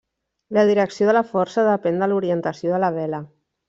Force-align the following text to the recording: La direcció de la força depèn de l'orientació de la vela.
La 0.57 0.63
direcció 0.69 1.11
de 1.11 1.15
la 1.19 1.23
força 1.35 1.69
depèn 1.69 2.03
de 2.05 2.11
l'orientació 2.13 2.77
de 2.77 2.85
la 2.87 2.95
vela. 3.01 3.27